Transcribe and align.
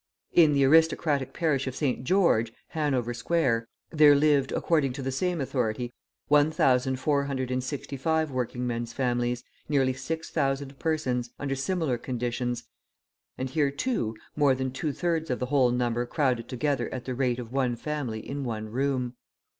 In 0.33 0.53
the 0.53 0.63
aristocratic 0.65 1.31
parish 1.31 1.67
of 1.67 1.75
St. 1.75 2.03
George, 2.03 2.51
Hanover 2.69 3.13
Square, 3.13 3.67
there 3.91 4.15
lived, 4.15 4.51
according 4.51 4.93
to 4.93 5.03
the 5.03 5.11
same 5.11 5.39
authority, 5.39 5.93
1,465 6.29 8.31
working 8.31 8.65
men's 8.65 8.93
families, 8.93 9.43
nearly 9.69 9.93
6,000 9.93 10.79
persons, 10.79 11.29
under 11.37 11.55
similar 11.55 11.99
conditions, 11.99 12.63
and 13.37 13.51
here, 13.51 13.69
too, 13.69 14.15
more 14.35 14.55
than 14.55 14.71
two 14.71 14.91
thirds 14.91 15.29
of 15.29 15.37
the 15.37 15.45
whole 15.45 15.69
number 15.69 16.07
crowded 16.07 16.47
together 16.49 16.91
at 16.91 17.05
the 17.05 17.13
rate 17.13 17.37
of 17.37 17.53
one 17.53 17.75
family 17.75 18.27
in 18.27 18.43
one 18.43 18.69
room. 18.69 19.13